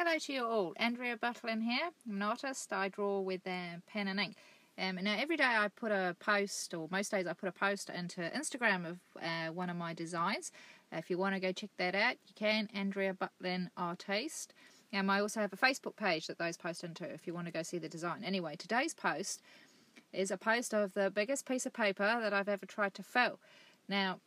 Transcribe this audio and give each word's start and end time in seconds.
Hello 0.00 0.16
to 0.16 0.32
you 0.32 0.44
all. 0.46 0.74
Andrea 0.76 1.16
Butlin 1.16 1.60
here. 1.60 1.90
I'm 2.06 2.14
an 2.14 2.22
artist. 2.22 2.72
I 2.72 2.88
draw 2.88 3.18
with 3.18 3.44
uh, 3.44 3.80
pen 3.88 4.06
and 4.06 4.20
ink. 4.20 4.36
Um, 4.78 4.94
now, 5.02 5.16
every 5.18 5.36
day 5.36 5.42
I 5.42 5.66
put 5.74 5.90
a 5.90 6.14
post, 6.20 6.72
or 6.72 6.86
most 6.92 7.10
days 7.10 7.26
I 7.26 7.32
put 7.32 7.48
a 7.48 7.52
post 7.52 7.90
into 7.90 8.20
Instagram 8.20 8.88
of 8.88 8.98
uh, 9.20 9.52
one 9.52 9.68
of 9.68 9.76
my 9.76 9.94
designs. 9.94 10.52
Uh, 10.92 10.98
if 10.98 11.10
you 11.10 11.18
want 11.18 11.34
to 11.34 11.40
go 11.40 11.50
check 11.50 11.70
that 11.78 11.96
out, 11.96 12.14
you 12.28 12.34
can. 12.36 12.68
Andrea 12.72 13.12
Butlin 13.12 13.70
Artiste. 13.76 14.54
And 14.92 15.10
I 15.10 15.18
also 15.18 15.40
have 15.40 15.52
a 15.52 15.56
Facebook 15.56 15.96
page 15.96 16.28
that 16.28 16.38
those 16.38 16.56
post 16.56 16.84
into 16.84 17.02
if 17.02 17.26
you 17.26 17.34
want 17.34 17.46
to 17.46 17.52
go 17.52 17.64
see 17.64 17.78
the 17.78 17.88
design. 17.88 18.22
Anyway, 18.22 18.54
today's 18.56 18.94
post 18.94 19.42
is 20.12 20.30
a 20.30 20.36
post 20.36 20.72
of 20.72 20.94
the 20.94 21.10
biggest 21.10 21.44
piece 21.44 21.66
of 21.66 21.72
paper 21.72 22.20
that 22.22 22.32
I've 22.32 22.48
ever 22.48 22.66
tried 22.66 22.94
to 22.94 23.02
fill. 23.02 23.40
Now, 23.88 24.20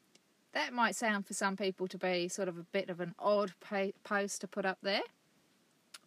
that 0.52 0.74
might 0.74 0.98
sound 0.98 1.28
for 1.28 1.34
some 1.34 1.56
people 1.56 1.88
to 1.88 1.98
be 1.98 2.28
sort 2.28 2.50
of 2.50 2.58
a 2.58 2.66
bit 2.74 2.90
of 2.90 3.00
an 3.00 3.16
odd 3.18 3.54
post 4.04 4.42
to 4.42 4.50
put 4.50 4.66
up 4.66 4.80
there. 4.82 5.04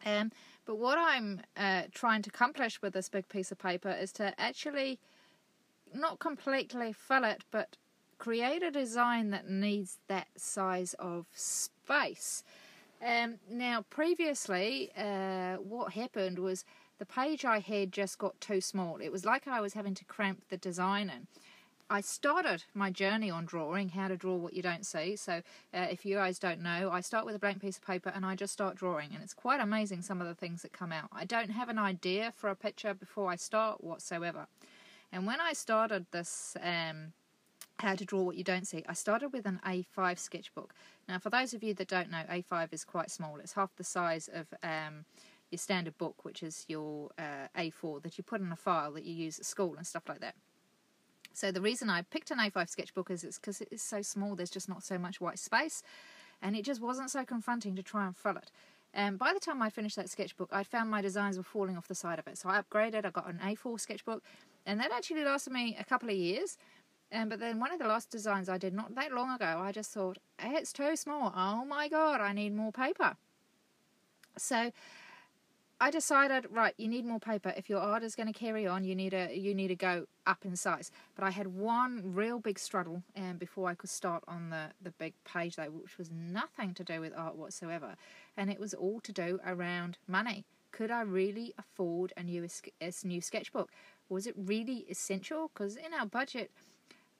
Um, 0.05 0.33
but 0.67 0.77
what 0.77 0.99
I'm 0.99 1.41
uh, 1.57 1.83
trying 1.93 2.23
to 2.23 2.31
accomplish 2.31 2.81
with 2.81 2.95
this 2.95 3.09
big 3.09 3.29
piece 3.29 3.53
of 3.53 3.59
paper 3.59 3.91
is 3.91 4.13
to 4.13 4.39
actually 4.41 4.99
not 5.95 6.19
completely 6.19 6.93
fill 6.93 7.25
it, 7.25 7.45
but 7.51 7.77
create 8.19 8.63
a 8.63 8.71
design 8.71 9.31
that 9.31 9.49
needs 9.49 9.99
that 10.09 10.29
size 10.37 10.95
of 10.99 11.27
space. 11.33 12.43
Um, 13.05 13.39
now, 13.51 13.85
previously, 13.91 14.91
uh, 14.97 15.57
what 15.57 15.93
happened 15.93 16.39
was 16.39 16.65
the 16.99 17.07
page 17.07 17.45
I 17.45 17.59
had 17.59 17.93
just 17.93 18.19
got 18.19 18.41
too 18.41 18.61
small. 18.61 18.99
It 18.99 19.11
was 19.13 19.25
like 19.25 19.47
I 19.47 19.61
was 19.61 19.75
having 19.75 19.95
to 19.95 20.05
cramp 20.05 20.45
the 20.49 20.57
design 20.57 21.11
in. 21.11 21.27
I 21.91 22.01
started 22.01 22.65
my 22.73 22.91
journey 22.91 23.31
on 23.31 23.45
drawing, 23.45 23.91
how 23.91 24.09
to 24.09 24.17
draw 24.17 24.37
what 24.37 24.55
you 24.55 24.63
don't 24.63 24.87
see. 24.87 25.17
So, 25.17 25.43
uh, 25.75 25.87
if 25.91 26.07
you 26.07 26.17
guys 26.17 26.39
don't 26.39 26.63
know, 26.63 26.91
I 26.91 27.01
start 27.01 27.27
with 27.27 27.35
a 27.35 27.39
blank 27.39 27.61
piece 27.61 27.77
of 27.77 27.85
paper 27.85 28.11
and 28.15 28.25
I 28.25 28.35
just 28.35 28.53
start 28.53 28.77
drawing, 28.77 29.11
and 29.13 29.23
it's 29.23 29.35
quite 29.35 29.61
amazing 29.61 30.03
some 30.03 30.21
of 30.21 30.27
the 30.27 30.35
things 30.35 30.63
that 30.63 30.73
come 30.73 30.93
out. 30.93 31.09
I 31.13 31.25
don't 31.25 31.51
have 31.51 31.69
an 31.69 31.79
idea 31.79 32.33
for 32.37 32.49
a 32.49 32.57
picture 32.57 32.95
before 32.95 33.31
I 33.31 33.37
start 33.37 33.85
whatsoever. 33.85 34.47
And 35.13 35.27
when 35.27 35.41
I 35.41 35.53
started 35.53 36.07
this, 36.11 36.57
um, 36.63 37.13
how 37.79 37.95
to 37.95 38.05
draw 38.05 38.23
what 38.23 38.37
you 38.37 38.45
don't 38.45 38.67
see, 38.67 38.83
I 38.89 38.95
started 38.95 39.33
with 39.33 39.45
an 39.45 39.61
A5 39.67 40.19
sketchbook. 40.19 40.75
Now, 41.07 41.19
for 41.19 41.29
those 41.29 41.53
of 41.53 41.63
you 41.63 41.75
that 41.75 41.89
don't 41.89 42.11
know, 42.11 42.23
A5 42.31 42.73
is 42.73 42.85
quite 42.85 43.11
small, 43.11 43.37
it's 43.39 43.53
half 43.53 43.77
the 43.77 43.85
size 43.85 44.29
of. 44.33 44.47
Um, 44.63 45.05
your 45.51 45.59
standard 45.59 45.97
book, 45.99 46.25
which 46.25 46.43
is 46.43 46.65
your 46.67 47.11
uh, 47.17 47.47
A4 47.57 48.03
that 48.03 48.19
you 48.19 48.25
put 48.25 48.41
in 48.41 48.51
a 48.51 48.57
file 48.57 48.91
that 48.93 49.05
you 49.05 49.15
use 49.15 49.39
at 49.39 49.45
school 49.45 49.77
and 49.77 49.87
stuff 49.87 50.03
like 50.09 50.19
that. 50.19 50.35
So 51.35 51.51
the 51.51 51.61
reason 51.61 51.91
I 51.91 52.03
picked 52.03 52.31
an 52.31 52.39
A5 52.39 52.69
sketchbook 52.69 53.11
is 53.11 53.25
it's 53.25 53.39
because 53.39 53.61
it 53.61 53.69
is 53.71 53.83
so 53.83 54.03
small, 54.03 54.37
there's 54.37 54.51
just 54.51 54.69
not 54.69 54.85
so 54.85 54.99
much 54.99 55.21
white 55.21 55.39
space, 55.39 55.83
and 56.41 56.55
it 56.55 56.65
just 56.65 56.81
wasn't 56.81 57.11
so 57.11 57.25
confronting 57.25 57.75
to 57.75 57.83
try 57.83 58.07
and 58.07 58.17
fill 58.17 58.37
it. 58.37 58.51
And 58.95 59.19
by 59.19 59.33
the 59.35 59.41
time 59.41 59.61
I 59.61 59.69
finished 59.69 59.97
that 59.97 60.09
sketchbook, 60.09 60.51
I 60.53 60.63
found 60.63 60.89
my 60.89 61.03
designs 61.03 61.37
were 61.37 61.43
falling 61.43 61.77
off 61.77 61.89
the 61.89 61.95
side 61.97 62.21
of 62.21 62.29
it. 62.29 62.39
So 62.39 62.49
I 62.49 62.63
upgraded, 62.63 63.05
I 63.05 63.11
got 63.11 63.29
an 63.29 63.41
A4 63.43 63.81
sketchbook, 63.81 64.23
and 64.65 64.79
that 64.79 64.93
actually 64.93 65.25
lasted 65.25 65.53
me 65.53 65.77
a 65.79 65.85
couple 65.85 66.09
of 66.09 66.15
years. 66.15 66.57
Um, 67.13 67.29
but 67.29 67.41
then 67.41 67.59
one 67.59 67.73
of 67.73 67.81
the 67.81 67.87
last 67.89 68.11
designs 68.11 68.49
I 68.49 68.57
did 68.57 68.73
not 68.73 68.95
that 68.95 69.13
long 69.13 69.31
ago, 69.35 69.61
I 69.61 69.73
just 69.73 69.91
thought, 69.91 70.19
it's 70.39 70.73
too 70.73 70.95
small. 70.95 71.33
Oh 71.37 71.65
my 71.65 71.89
god, 71.89 72.21
I 72.21 72.33
need 72.33 72.55
more 72.55 72.73
paper. 72.73 73.17
So 74.39 74.71
I 75.85 75.91
decided, 75.91 76.47
right, 76.51 76.73
you 76.79 76.89
need 76.89 77.05
more 77.05 77.21
paper. 77.21 77.53
If 77.59 77.69
your 77.69 77.79
art 77.79 78.03
is 78.03 78.15
going 78.15 78.33
to 78.33 78.39
carry 78.39 78.67
on, 78.67 78.85
you 78.85 78.95
need 78.95 79.11
to 79.11 79.39
you 79.39 79.55
need 79.55 79.69
to 79.69 79.77
go 79.77 80.07
up 80.27 80.47
in 80.47 80.57
size. 80.57 80.91
But 81.15 81.25
I 81.25 81.31
had 81.31 81.49
one 81.49 82.01
real 82.15 82.39
big 82.39 82.59
struggle, 82.59 83.03
and 83.15 83.33
um, 83.33 83.37
before 83.37 83.69
I 83.69 83.75
could 83.75 83.91
start 83.91 84.25
on 84.27 84.49
the 84.49 84.71
the 84.81 84.93
big 84.93 85.13
page 85.27 85.57
though, 85.57 85.65
which 85.65 85.99
was 85.99 86.11
nothing 86.11 86.73
to 86.73 86.85
do 86.85 87.03
with 87.03 87.13
art 87.15 87.37
whatsoever, 87.37 87.97
and 88.35 88.51
it 88.51 88.59
was 88.59 88.73
all 88.73 88.99
to 89.01 89.13
do 89.13 89.41
around 89.47 89.99
money. 90.09 90.47
Could 90.73 90.91
I 90.91 91.03
really 91.03 91.53
afford 91.59 92.15
a 92.17 92.23
new 92.23 92.49
a 92.81 92.93
new 93.05 93.21
sketchbook? 93.21 93.71
Was 94.09 94.27
it 94.27 94.35
really 94.39 94.87
essential? 94.89 95.51
Because 95.53 95.77
in 95.77 95.93
our 95.93 96.07
budget, 96.07 96.51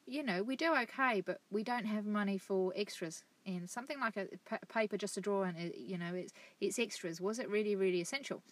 you 0.07 0.23
know, 0.23 0.43
we 0.43 0.57
do 0.57 0.75
okay, 0.75 1.21
but 1.21 1.39
we 1.51 1.65
don't 1.65 1.85
have 1.85 2.07
money 2.07 2.39
for 2.39 2.73
extras 2.75 3.25
in 3.45 3.69
something 3.69 4.01
like 4.01 4.17
a, 4.17 4.27
paper 4.69 4.97
just 4.97 5.15
to 5.15 5.21
draw 5.21 5.43
and 5.43 5.73
you 5.77 5.99
know 5.99 6.15
it's 6.15 6.33
it's 6.61 6.79
extras 6.79 7.21
was 7.21 7.39
it 7.39 7.49
really 7.49 7.77
really 7.77 8.01
essential 8.01 8.43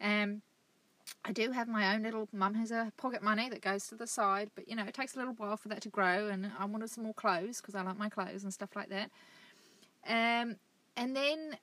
um 0.00 0.42
I 1.24 1.32
do 1.32 1.50
have 1.50 1.68
my 1.68 1.94
own 1.94 2.02
little 2.02 2.28
mum 2.32 2.54
has 2.54 2.70
a 2.70 2.92
pocket 2.96 3.22
money 3.22 3.48
that 3.50 3.60
goes 3.60 3.86
to 3.88 3.94
the 3.94 4.06
side, 4.06 4.50
but 4.54 4.68
you 4.68 4.76
know 4.76 4.84
it 4.84 4.94
takes 4.94 5.14
a 5.14 5.18
little 5.18 5.34
while 5.34 5.56
for 5.56 5.68
that 5.68 5.82
to 5.82 5.88
grow, 5.88 6.28
and 6.28 6.50
I 6.58 6.64
wanted 6.64 6.90
some 6.90 7.04
more 7.04 7.14
clothes 7.14 7.60
because 7.60 7.74
I 7.74 7.82
like 7.82 7.98
my 7.98 8.08
clothes 8.08 8.42
and 8.42 8.52
stuff 8.52 8.74
like 8.74 8.88
that. 8.88 9.10
Um, 10.06 10.56
and 10.96 11.14
then 11.14 11.58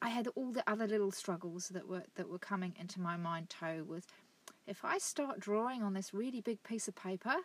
I 0.00 0.08
had 0.08 0.28
all 0.34 0.52
the 0.52 0.64
other 0.66 0.86
little 0.86 1.10
struggles 1.10 1.68
that 1.68 1.88
were 1.88 2.04
that 2.16 2.28
were 2.28 2.38
coming 2.38 2.74
into 2.78 3.00
my 3.00 3.16
mind 3.16 3.50
too. 3.50 3.84
With 3.84 4.06
if 4.66 4.84
I 4.84 4.98
start 4.98 5.40
drawing 5.40 5.82
on 5.82 5.94
this 5.94 6.12
really 6.12 6.40
big 6.40 6.62
piece 6.62 6.88
of 6.88 6.94
paper, 6.94 7.36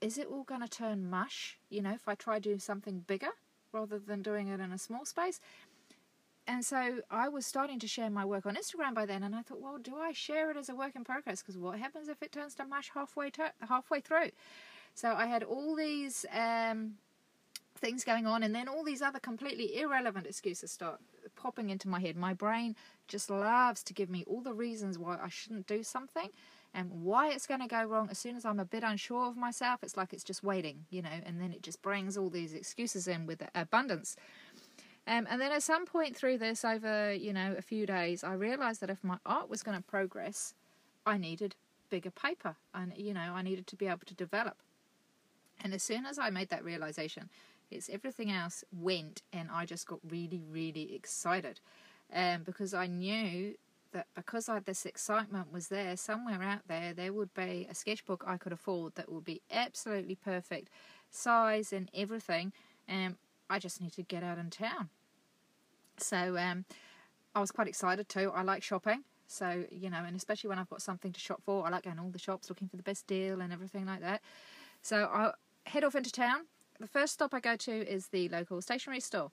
is 0.00 0.18
it 0.18 0.26
all 0.30 0.44
going 0.44 0.60
to 0.60 0.68
turn 0.68 1.08
mush? 1.08 1.58
You 1.70 1.82
know, 1.82 1.92
if 1.92 2.08
I 2.08 2.14
try 2.14 2.38
doing 2.38 2.58
something 2.58 3.04
bigger 3.06 3.30
rather 3.72 3.98
than 3.98 4.22
doing 4.22 4.48
it 4.48 4.60
in 4.60 4.72
a 4.72 4.78
small 4.78 5.04
space. 5.04 5.40
And 6.46 6.64
so 6.64 7.00
I 7.10 7.28
was 7.28 7.46
starting 7.46 7.78
to 7.80 7.88
share 7.88 8.10
my 8.10 8.24
work 8.24 8.44
on 8.44 8.54
Instagram 8.54 8.94
by 8.94 9.06
then, 9.06 9.22
and 9.22 9.34
I 9.34 9.42
thought, 9.42 9.62
well, 9.62 9.78
do 9.78 9.96
I 9.96 10.12
share 10.12 10.50
it 10.50 10.56
as 10.56 10.68
a 10.68 10.74
work 10.74 10.94
in 10.94 11.02
progress? 11.02 11.40
Because 11.40 11.56
what 11.56 11.78
happens 11.78 12.08
if 12.08 12.22
it 12.22 12.32
turns 12.32 12.54
to 12.56 12.66
mush 12.66 12.90
halfway 12.92 13.30
halfway 13.66 14.00
through? 14.00 14.30
So 14.94 15.14
I 15.14 15.26
had 15.26 15.42
all 15.42 15.74
these 15.74 16.26
um, 16.32 16.94
things 17.78 18.04
going 18.04 18.26
on, 18.26 18.42
and 18.42 18.54
then 18.54 18.68
all 18.68 18.84
these 18.84 19.00
other 19.00 19.18
completely 19.18 19.80
irrelevant 19.80 20.26
excuses 20.26 20.70
start 20.70 21.00
popping 21.34 21.70
into 21.70 21.88
my 21.88 22.00
head. 22.00 22.14
My 22.14 22.34
brain 22.34 22.76
just 23.08 23.30
loves 23.30 23.82
to 23.82 23.94
give 23.94 24.10
me 24.10 24.22
all 24.26 24.42
the 24.42 24.52
reasons 24.52 24.98
why 24.98 25.18
I 25.22 25.30
shouldn't 25.30 25.66
do 25.66 25.82
something 25.82 26.28
and 26.74 26.90
why 27.04 27.30
it's 27.30 27.46
going 27.46 27.60
to 27.60 27.68
go 27.68 27.84
wrong 27.84 28.08
as 28.10 28.18
soon 28.18 28.36
as 28.36 28.44
I'm 28.44 28.58
a 28.58 28.64
bit 28.64 28.82
unsure 28.82 29.28
of 29.28 29.36
myself. 29.36 29.82
It's 29.82 29.96
like 29.96 30.12
it's 30.12 30.24
just 30.24 30.42
waiting, 30.42 30.86
you 30.90 31.02
know, 31.02 31.20
and 31.24 31.40
then 31.40 31.52
it 31.52 31.62
just 31.62 31.80
brings 31.80 32.18
all 32.18 32.28
these 32.28 32.52
excuses 32.52 33.06
in 33.06 33.26
with 33.26 33.42
abundance. 33.54 34.16
Um, 35.06 35.26
and 35.30 35.40
then 35.40 35.52
at 35.52 35.62
some 35.62 35.86
point 35.86 36.16
through 36.16 36.38
this, 36.38 36.64
over 36.64 37.12
you 37.12 37.32
know 37.32 37.54
a 37.56 37.62
few 37.62 37.86
days, 37.86 38.24
I 38.24 38.34
realised 38.34 38.80
that 38.80 38.90
if 38.90 39.04
my 39.04 39.18
art 39.24 39.48
was 39.48 39.62
going 39.62 39.76
to 39.76 39.82
progress, 39.84 40.54
I 41.06 41.18
needed 41.18 41.54
bigger 41.90 42.10
paper, 42.10 42.56
and 42.74 42.92
you 42.96 43.14
know 43.14 43.32
I 43.34 43.42
needed 43.42 43.66
to 43.68 43.76
be 43.76 43.86
able 43.86 44.06
to 44.06 44.14
develop. 44.14 44.56
And 45.62 45.72
as 45.72 45.82
soon 45.82 46.06
as 46.06 46.18
I 46.18 46.30
made 46.30 46.48
that 46.48 46.64
realization, 46.64 47.28
it's 47.70 47.88
everything 47.88 48.30
else 48.30 48.64
went, 48.72 49.22
and 49.32 49.50
I 49.52 49.66
just 49.66 49.86
got 49.86 50.00
really, 50.08 50.40
really 50.50 50.94
excited, 50.94 51.60
um, 52.12 52.42
because 52.42 52.72
I 52.74 52.86
knew 52.86 53.54
that 53.94 54.06
because 54.14 54.48
I, 54.48 54.58
this 54.58 54.84
excitement 54.84 55.50
was 55.50 55.68
there, 55.68 55.96
somewhere 55.96 56.42
out 56.42 56.68
there, 56.68 56.92
there 56.92 57.12
would 57.12 57.32
be 57.32 57.66
a 57.70 57.74
sketchbook 57.74 58.22
I 58.26 58.36
could 58.36 58.52
afford 58.52 58.94
that 58.96 59.10
would 59.10 59.24
be 59.24 59.40
absolutely 59.50 60.16
perfect, 60.16 60.68
size 61.10 61.72
and 61.72 61.90
everything. 61.94 62.52
And 62.86 63.16
I 63.48 63.58
just 63.58 63.80
need 63.80 63.92
to 63.94 64.02
get 64.02 64.22
out 64.22 64.36
in 64.36 64.50
town. 64.50 64.90
So 65.96 66.36
um, 66.36 66.66
I 67.34 67.40
was 67.40 67.50
quite 67.50 67.68
excited 67.68 68.08
too. 68.08 68.30
I 68.34 68.42
like 68.42 68.62
shopping. 68.62 69.04
So, 69.26 69.64
you 69.70 69.88
know, 69.88 70.04
and 70.06 70.14
especially 70.14 70.48
when 70.48 70.58
I've 70.58 70.68
got 70.68 70.82
something 70.82 71.12
to 71.12 71.20
shop 71.20 71.40
for, 71.44 71.66
I 71.66 71.70
like 71.70 71.84
going 71.84 71.98
all 71.98 72.10
the 72.10 72.18
shops 72.18 72.50
looking 72.50 72.68
for 72.68 72.76
the 72.76 72.82
best 72.82 73.06
deal 73.06 73.40
and 73.40 73.52
everything 73.52 73.86
like 73.86 74.00
that. 74.00 74.20
So 74.82 75.08
I 75.10 75.32
head 75.66 75.82
off 75.82 75.94
into 75.94 76.12
town. 76.12 76.46
The 76.78 76.86
first 76.86 77.14
stop 77.14 77.32
I 77.32 77.40
go 77.40 77.56
to 77.56 77.72
is 77.72 78.08
the 78.08 78.28
local 78.28 78.60
stationery 78.60 79.00
store. 79.00 79.30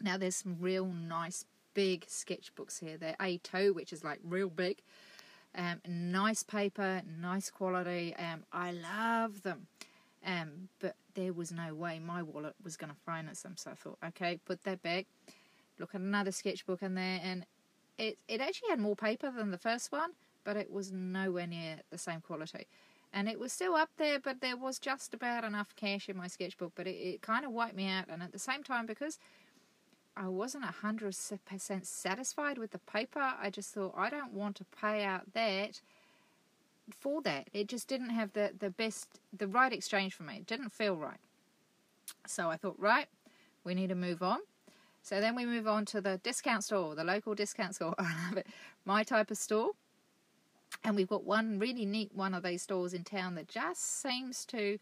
Now, 0.00 0.18
there's 0.18 0.36
some 0.36 0.56
real 0.60 0.86
nice 0.86 1.44
big 1.76 2.06
sketchbooks 2.06 2.80
here. 2.80 2.96
They're 2.96 3.16
A2, 3.20 3.74
which 3.74 3.92
is 3.92 4.02
like 4.02 4.18
real 4.24 4.48
big. 4.48 4.78
Um, 5.54 5.80
nice 5.86 6.42
paper, 6.42 7.02
nice 7.20 7.50
quality. 7.50 8.16
Um, 8.18 8.44
I 8.50 8.72
love 8.72 9.42
them. 9.42 9.66
Um, 10.24 10.68
but 10.80 10.96
there 11.14 11.34
was 11.34 11.52
no 11.52 11.74
way 11.74 12.00
my 12.00 12.22
wallet 12.22 12.54
was 12.64 12.76
going 12.76 12.90
to 12.90 12.96
finance 13.04 13.42
them. 13.42 13.56
So 13.56 13.70
I 13.70 13.74
thought, 13.74 13.98
okay, 14.08 14.40
put 14.46 14.64
that 14.64 14.82
back. 14.82 15.06
Look 15.78 15.94
at 15.94 16.00
another 16.00 16.32
sketchbook 16.32 16.82
in 16.82 16.94
there, 16.94 17.20
and 17.22 17.44
it 17.98 18.16
it 18.26 18.40
actually 18.40 18.70
had 18.70 18.80
more 18.80 18.96
paper 18.96 19.30
than 19.30 19.50
the 19.50 19.58
first 19.58 19.92
one, 19.92 20.12
but 20.42 20.56
it 20.56 20.72
was 20.72 20.90
nowhere 20.90 21.46
near 21.46 21.80
the 21.90 21.98
same 21.98 22.22
quality. 22.22 22.66
And 23.12 23.28
it 23.28 23.38
was 23.38 23.52
still 23.52 23.74
up 23.74 23.90
there, 23.98 24.18
but 24.18 24.40
there 24.40 24.56
was 24.56 24.78
just 24.78 25.12
about 25.12 25.44
enough 25.44 25.76
cash 25.76 26.08
in 26.08 26.16
my 26.16 26.28
sketchbook. 26.28 26.72
But 26.74 26.86
it, 26.86 26.96
it 26.96 27.22
kind 27.22 27.44
of 27.44 27.52
wiped 27.52 27.76
me 27.76 27.88
out. 27.88 28.06
And 28.08 28.22
at 28.22 28.32
the 28.32 28.38
same 28.38 28.62
time, 28.62 28.86
because 28.86 29.18
I 30.16 30.28
wasn't 30.28 30.64
a 30.64 30.68
hundred 30.68 31.14
percent 31.44 31.86
satisfied 31.86 32.58
with 32.58 32.70
the 32.70 32.78
paper. 32.78 33.20
I 33.20 33.50
just 33.50 33.74
thought 33.74 33.94
I 33.96 34.08
don't 34.08 34.32
want 34.32 34.56
to 34.56 34.64
pay 34.64 35.04
out 35.04 35.32
that 35.34 35.80
for 36.98 37.20
that. 37.22 37.48
It 37.52 37.68
just 37.68 37.88
didn't 37.88 38.10
have 38.10 38.32
the 38.32 38.52
the 38.58 38.70
best, 38.70 39.20
the 39.36 39.46
right 39.46 39.72
exchange 39.72 40.14
for 40.14 40.22
me. 40.22 40.36
It 40.36 40.46
didn't 40.46 40.70
feel 40.70 40.96
right. 40.96 41.20
So 42.26 42.50
I 42.50 42.56
thought, 42.56 42.76
right, 42.78 43.08
we 43.64 43.74
need 43.74 43.88
to 43.88 43.94
move 43.94 44.22
on. 44.22 44.38
So 45.02 45.20
then 45.20 45.36
we 45.36 45.44
move 45.46 45.68
on 45.68 45.84
to 45.86 46.00
the 46.00 46.18
discount 46.22 46.64
store, 46.64 46.94
the 46.94 47.04
local 47.04 47.34
discount 47.34 47.74
store. 47.74 47.94
I 47.98 48.26
love 48.28 48.38
it, 48.38 48.46
my 48.84 49.02
type 49.02 49.30
of 49.30 49.38
store. 49.38 49.70
And 50.82 50.96
we've 50.96 51.08
got 51.08 51.24
one 51.24 51.58
really 51.58 51.84
neat 51.84 52.10
one 52.14 52.34
of 52.34 52.42
these 52.42 52.62
stores 52.62 52.92
in 52.92 53.04
town 53.04 53.34
that 53.36 53.48
just 53.48 54.00
seems 54.02 54.44
to 54.46 54.78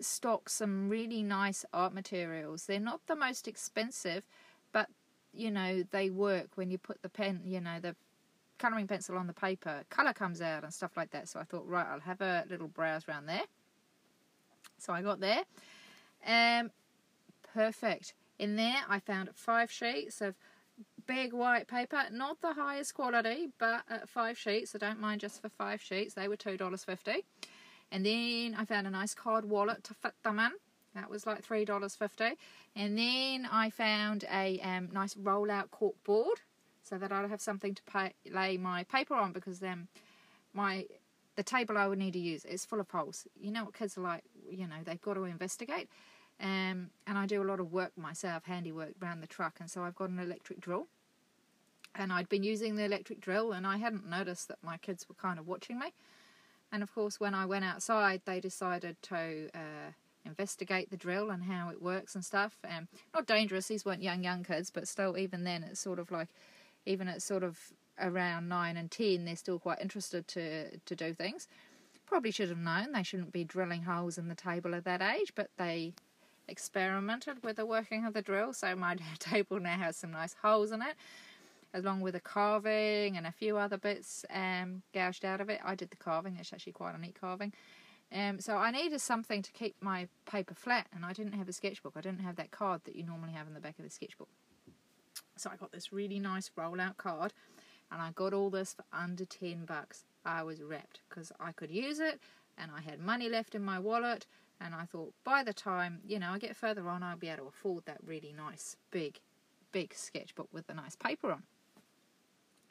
stock 0.00 0.48
some 0.48 0.88
really 0.88 1.22
nice 1.22 1.64
art 1.72 1.94
materials. 1.94 2.66
They're 2.66 2.80
not 2.80 3.00
the 3.06 3.16
most 3.16 3.48
expensive, 3.48 4.24
but 4.72 4.88
you 5.32 5.50
know 5.50 5.82
they 5.90 6.10
work 6.10 6.50
when 6.56 6.70
you 6.70 6.78
put 6.78 7.02
the 7.02 7.08
pen, 7.08 7.40
you 7.44 7.60
know 7.60 7.80
the 7.80 7.96
colouring 8.58 8.86
pencil 8.86 9.16
on 9.16 9.26
the 9.26 9.32
paper, 9.32 9.84
colour 9.90 10.12
comes 10.12 10.40
out 10.40 10.64
and 10.64 10.72
stuff 10.72 10.96
like 10.96 11.10
that. 11.10 11.28
So 11.28 11.40
I 11.40 11.44
thought, 11.44 11.66
right, 11.66 11.86
I'll 11.86 12.00
have 12.00 12.20
a 12.20 12.44
little 12.48 12.68
browse 12.68 13.08
around 13.08 13.26
there. 13.26 13.42
So 14.78 14.92
I 14.92 15.02
got 15.02 15.20
there. 15.20 15.42
Um, 16.26 16.70
perfect. 17.52 18.14
In 18.38 18.56
there, 18.56 18.78
I 18.88 18.98
found 18.98 19.30
five 19.34 19.70
sheets 19.70 20.20
of 20.20 20.34
big 21.06 21.32
white 21.32 21.68
paper, 21.68 22.02
not 22.10 22.40
the 22.40 22.54
highest 22.54 22.94
quality, 22.94 23.48
but 23.58 23.82
uh, 23.90 23.98
five 24.06 24.38
sheets. 24.38 24.74
I 24.74 24.78
don't 24.78 25.00
mind 25.00 25.20
just 25.20 25.40
for 25.40 25.48
five 25.48 25.80
sheets. 25.80 26.14
They 26.14 26.28
were 26.28 26.36
two 26.36 26.56
dollars 26.56 26.84
fifty. 26.84 27.24
And 27.94 28.04
then 28.04 28.56
I 28.58 28.64
found 28.64 28.88
a 28.88 28.90
nice 28.90 29.14
card 29.14 29.44
wallet 29.44 29.84
to 29.84 29.94
fit 29.94 30.14
them 30.24 30.40
in. 30.40 30.50
That 30.96 31.08
was 31.08 31.26
like 31.26 31.44
three 31.44 31.64
dollars 31.64 31.94
fifty. 31.94 32.32
And 32.74 32.98
then 32.98 33.48
I 33.50 33.70
found 33.70 34.24
a 34.32 34.60
um, 34.60 34.88
nice 34.92 35.16
roll-out 35.16 35.70
cork 35.70 35.94
board 36.02 36.40
so 36.82 36.98
that 36.98 37.12
I'd 37.12 37.30
have 37.30 37.40
something 37.40 37.72
to 37.72 37.82
pay, 37.84 38.12
lay 38.28 38.56
my 38.56 38.82
paper 38.82 39.14
on 39.14 39.32
because 39.32 39.62
um, 39.62 39.86
my 40.52 40.86
the 41.36 41.44
table 41.44 41.78
I 41.78 41.86
would 41.86 41.98
need 41.98 42.14
to 42.14 42.18
use 42.18 42.44
is 42.44 42.64
full 42.64 42.80
of 42.80 42.90
holes. 42.90 43.28
You 43.40 43.52
know 43.52 43.64
what 43.64 43.74
kids 43.74 43.96
are 43.96 44.00
like. 44.00 44.24
You 44.50 44.66
know 44.66 44.80
they've 44.84 45.00
got 45.00 45.14
to 45.14 45.24
investigate. 45.24 45.88
Um, 46.40 46.90
and 47.06 47.16
I 47.16 47.26
do 47.26 47.40
a 47.40 47.46
lot 47.46 47.60
of 47.60 47.72
work 47.72 47.96
myself, 47.96 48.44
handiwork 48.44 48.94
around 49.00 49.20
the 49.20 49.28
truck, 49.28 49.54
and 49.60 49.70
so 49.70 49.84
I've 49.84 49.94
got 49.94 50.10
an 50.10 50.18
electric 50.18 50.60
drill. 50.60 50.88
And 51.94 52.12
I'd 52.12 52.28
been 52.28 52.42
using 52.42 52.74
the 52.74 52.84
electric 52.84 53.20
drill, 53.20 53.52
and 53.52 53.64
I 53.64 53.76
hadn't 53.76 54.04
noticed 54.04 54.48
that 54.48 54.58
my 54.64 54.78
kids 54.78 55.08
were 55.08 55.14
kind 55.14 55.38
of 55.38 55.46
watching 55.46 55.78
me. 55.78 55.92
And 56.74 56.82
of 56.82 56.92
course, 56.92 57.20
when 57.20 57.34
I 57.34 57.46
went 57.46 57.64
outside, 57.64 58.22
they 58.24 58.40
decided 58.40 59.00
to 59.02 59.48
uh, 59.54 59.92
investigate 60.26 60.90
the 60.90 60.96
drill 60.96 61.30
and 61.30 61.44
how 61.44 61.68
it 61.68 61.80
works 61.80 62.16
and 62.16 62.24
stuff. 62.24 62.58
Um, 62.68 62.88
not 63.14 63.28
dangerous; 63.28 63.68
these 63.68 63.84
weren't 63.84 64.02
young 64.02 64.24
young 64.24 64.42
kids, 64.42 64.70
but 64.70 64.88
still, 64.88 65.16
even 65.16 65.44
then, 65.44 65.62
it's 65.62 65.78
sort 65.78 66.00
of 66.00 66.10
like, 66.10 66.30
even 66.84 67.06
at 67.06 67.22
sort 67.22 67.44
of 67.44 67.72
around 68.00 68.48
nine 68.48 68.76
and 68.76 68.90
ten, 68.90 69.24
they're 69.24 69.36
still 69.36 69.60
quite 69.60 69.80
interested 69.80 70.26
to 70.26 70.76
to 70.76 70.96
do 70.96 71.14
things. 71.14 71.46
Probably 72.06 72.32
should 72.32 72.48
have 72.48 72.58
known 72.58 72.90
they 72.90 73.04
shouldn't 73.04 73.32
be 73.32 73.44
drilling 73.44 73.84
holes 73.84 74.18
in 74.18 74.26
the 74.26 74.34
table 74.34 74.74
at 74.74 74.82
that 74.82 75.00
age, 75.00 75.30
but 75.36 75.50
they 75.56 75.92
experimented 76.48 77.44
with 77.44 77.54
the 77.54 77.66
working 77.66 78.04
of 78.04 78.14
the 78.14 78.22
drill, 78.22 78.52
so 78.52 78.74
my 78.74 78.96
table 79.20 79.60
now 79.60 79.78
has 79.78 79.96
some 79.96 80.10
nice 80.10 80.34
holes 80.42 80.72
in 80.72 80.82
it, 80.82 80.96
along 81.74 82.00
with 82.00 82.14
the 82.14 82.20
carving 82.20 83.16
and 83.16 83.26
a 83.26 83.32
few 83.32 83.56
other 83.56 83.76
bits 83.76 84.24
um, 84.32 84.82
gouged 84.94 85.24
out 85.24 85.40
of 85.40 85.50
it. 85.50 85.60
I 85.64 85.74
did 85.74 85.90
the 85.90 85.96
carving; 85.96 86.36
it's 86.36 86.52
actually 86.52 86.72
quite 86.72 86.94
a 86.94 87.00
neat 87.00 87.18
carving. 87.20 87.52
Um, 88.12 88.40
so 88.40 88.56
I 88.56 88.70
needed 88.70 89.00
something 89.00 89.42
to 89.42 89.52
keep 89.52 89.74
my 89.80 90.08
paper 90.24 90.54
flat, 90.54 90.86
and 90.94 91.04
I 91.04 91.12
didn't 91.12 91.32
have 91.32 91.48
a 91.48 91.52
sketchbook. 91.52 91.94
I 91.96 92.00
didn't 92.00 92.20
have 92.20 92.36
that 92.36 92.50
card 92.50 92.82
that 92.84 92.96
you 92.96 93.04
normally 93.04 93.32
have 93.32 93.46
in 93.46 93.54
the 93.54 93.60
back 93.60 93.78
of 93.78 93.84
the 93.84 93.90
sketchbook. 93.90 94.28
So 95.36 95.50
I 95.52 95.56
got 95.56 95.72
this 95.72 95.92
really 95.92 96.20
nice 96.20 96.50
roll-out 96.56 96.96
card, 96.96 97.32
and 97.90 98.00
I 98.00 98.12
got 98.12 98.32
all 98.32 98.50
this 98.50 98.74
for 98.74 98.84
under 98.92 99.24
ten 99.24 99.64
bucks. 99.64 100.04
I 100.24 100.42
was 100.42 100.62
rapt 100.62 101.00
because 101.08 101.32
I 101.40 101.52
could 101.52 101.70
use 101.70 101.98
it, 101.98 102.20
and 102.56 102.70
I 102.70 102.80
had 102.80 103.00
money 103.00 103.28
left 103.28 103.54
in 103.54 103.62
my 103.62 103.78
wallet 103.78 104.26
and 104.60 104.74
I 104.74 104.84
thought 104.84 105.12
by 105.24 105.42
the 105.42 105.52
time 105.52 106.00
you 106.06 106.18
know 106.18 106.30
I 106.30 106.38
get 106.38 106.56
further 106.56 106.88
on, 106.88 107.02
I'll 107.02 107.16
be 107.16 107.28
able 107.28 107.44
to 107.44 107.48
afford 107.48 107.84
that 107.86 107.98
really 108.04 108.34
nice 108.36 108.76
big, 108.90 109.20
big 109.72 109.94
sketchbook 109.94 110.48
with 110.52 110.66
the 110.66 110.74
nice 110.74 110.96
paper 110.96 111.30
on. 111.32 111.42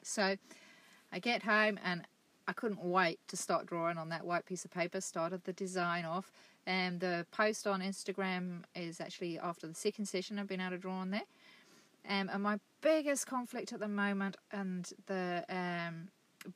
So 0.04 0.36
I 1.12 1.18
get 1.18 1.42
home 1.42 1.78
and 1.84 2.02
I 2.46 2.52
couldn't 2.52 2.82
wait 2.82 3.18
to 3.28 3.36
start 3.36 3.66
drawing 3.66 3.96
on 3.96 4.10
that 4.10 4.24
white 4.24 4.44
piece 4.44 4.64
of 4.64 4.70
paper. 4.70 5.00
Started 5.00 5.44
the 5.44 5.52
design 5.52 6.04
off, 6.04 6.30
and 6.66 7.00
the 7.00 7.26
post 7.30 7.66
on 7.66 7.80
Instagram 7.80 8.62
is 8.74 9.00
actually 9.00 9.38
after 9.38 9.66
the 9.66 9.74
second 9.74 10.06
session. 10.06 10.38
I've 10.38 10.46
been 10.46 10.60
able 10.60 10.72
to 10.72 10.78
draw 10.78 10.96
on 10.96 11.10
there. 11.10 11.22
Um, 12.06 12.28
and 12.30 12.42
my 12.42 12.58
biggest 12.82 13.26
conflict 13.26 13.72
at 13.72 13.80
the 13.80 13.88
moment, 13.88 14.36
and 14.52 14.90
the 15.06 15.44
um, 15.48 16.08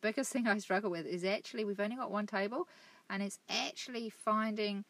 biggest 0.02 0.30
thing 0.34 0.46
I 0.46 0.58
struggle 0.58 0.90
with, 0.90 1.06
is 1.06 1.24
actually 1.24 1.64
we've 1.64 1.80
only 1.80 1.96
got 1.96 2.10
one 2.10 2.26
table, 2.26 2.68
and 3.08 3.22
it's 3.22 3.38
actually 3.48 4.10
finding 4.10 4.84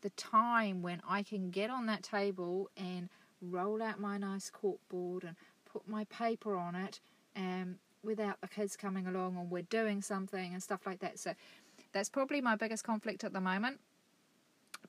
the 0.00 0.10
time 0.10 0.80
when 0.80 1.02
I 1.06 1.22
can 1.22 1.50
get 1.50 1.68
on 1.68 1.84
that 1.86 2.02
table 2.02 2.70
and 2.76 3.10
roll 3.42 3.82
out 3.82 4.00
my 4.00 4.16
nice 4.16 4.48
cork 4.48 4.78
board 4.88 5.24
and 5.24 5.36
put 5.70 5.86
my 5.86 6.04
paper 6.04 6.56
on 6.56 6.74
it 6.74 7.00
um, 7.36 7.76
without 8.08 8.40
the 8.40 8.48
kids 8.48 8.76
coming 8.76 9.06
along 9.06 9.36
or 9.36 9.44
we're 9.44 9.62
doing 9.62 10.02
something 10.02 10.52
and 10.52 10.62
stuff 10.62 10.86
like 10.86 10.98
that. 11.00 11.18
So 11.18 11.34
that's 11.92 12.08
probably 12.08 12.40
my 12.40 12.56
biggest 12.56 12.82
conflict 12.82 13.22
at 13.22 13.32
the 13.32 13.40
moment. 13.40 13.78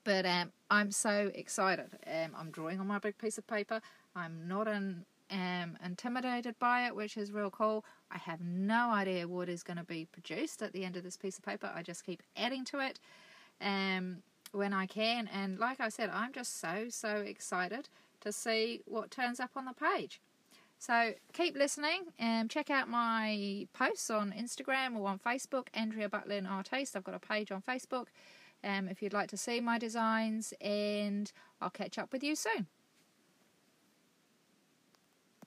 But 0.04 0.26
um, 0.26 0.52
I'm 0.70 0.90
so 0.90 1.30
excited. 1.34 1.90
Um, 2.06 2.34
I'm 2.36 2.50
drawing 2.50 2.80
on 2.80 2.86
my 2.86 2.98
big 2.98 3.18
piece 3.18 3.38
of 3.38 3.46
paper. 3.46 3.80
I'm 4.16 4.48
not 4.48 4.66
um, 4.66 5.04
intimidated 5.84 6.58
by 6.58 6.86
it, 6.86 6.96
which 6.96 7.16
is 7.16 7.30
real 7.30 7.50
cool. 7.50 7.84
I 8.10 8.18
have 8.18 8.40
no 8.40 8.90
idea 8.90 9.28
what 9.28 9.48
is 9.48 9.62
going 9.62 9.76
to 9.76 9.84
be 9.84 10.06
produced 10.10 10.62
at 10.62 10.72
the 10.72 10.84
end 10.84 10.96
of 10.96 11.04
this 11.04 11.16
piece 11.16 11.38
of 11.38 11.44
paper. 11.44 11.70
I 11.74 11.82
just 11.82 12.04
keep 12.04 12.22
adding 12.36 12.64
to 12.66 12.80
it. 12.80 12.98
Um, 13.60 14.22
when 14.52 14.72
I 14.72 14.86
can. 14.86 15.28
And 15.32 15.58
like 15.58 15.80
I 15.80 15.88
said, 15.88 16.10
I'm 16.12 16.32
just 16.32 16.60
so, 16.60 16.86
so 16.88 17.16
excited 17.16 17.88
to 18.20 18.32
see 18.32 18.82
what 18.84 19.10
turns 19.10 19.40
up 19.40 19.50
on 19.56 19.64
the 19.64 19.72
page. 19.72 20.20
So 20.80 21.12
keep 21.34 21.56
listening 21.56 22.06
and 22.18 22.48
check 22.48 22.70
out 22.70 22.88
my 22.88 23.68
posts 23.74 24.08
on 24.08 24.32
Instagram 24.32 24.96
or 24.96 25.08
on 25.08 25.18
Facebook, 25.18 25.66
Andrea 25.74 26.08
Butlin 26.08 26.50
Artiste. 26.50 26.96
I've 26.96 27.04
got 27.04 27.14
a 27.14 27.18
page 27.18 27.52
on 27.52 27.60
Facebook 27.60 28.06
um, 28.64 28.88
if 28.88 29.02
you'd 29.02 29.12
like 29.12 29.28
to 29.28 29.36
see 29.36 29.60
my 29.60 29.78
designs, 29.78 30.54
and 30.58 31.30
I'll 31.60 31.68
catch 31.68 31.98
up 31.98 32.14
with 32.14 32.24
you 32.24 32.34
soon. 32.34 32.66